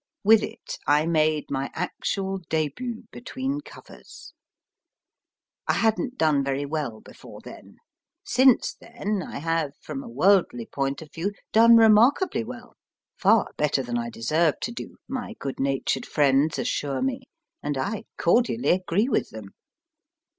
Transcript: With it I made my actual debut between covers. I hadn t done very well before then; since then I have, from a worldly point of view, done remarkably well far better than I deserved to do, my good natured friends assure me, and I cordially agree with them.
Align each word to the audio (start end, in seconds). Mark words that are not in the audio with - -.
With 0.23 0.41
it 0.41 0.79
I 0.87 1.05
made 1.05 1.51
my 1.51 1.69
actual 1.75 2.39
debut 2.49 3.03
between 3.11 3.61
covers. 3.61 4.33
I 5.67 5.73
hadn 5.73 6.09
t 6.09 6.15
done 6.15 6.43
very 6.43 6.65
well 6.65 7.01
before 7.01 7.39
then; 7.43 7.77
since 8.23 8.73
then 8.73 9.21
I 9.21 9.37
have, 9.37 9.73
from 9.79 10.01
a 10.01 10.09
worldly 10.09 10.65
point 10.65 11.03
of 11.03 11.13
view, 11.13 11.33
done 11.51 11.75
remarkably 11.77 12.43
well 12.43 12.73
far 13.15 13.51
better 13.57 13.83
than 13.83 13.99
I 13.99 14.09
deserved 14.09 14.63
to 14.63 14.71
do, 14.71 14.97
my 15.07 15.35
good 15.37 15.59
natured 15.59 16.07
friends 16.07 16.57
assure 16.57 17.03
me, 17.03 17.29
and 17.61 17.77
I 17.77 18.05
cordially 18.17 18.71
agree 18.71 19.07
with 19.07 19.29
them. 19.29 19.51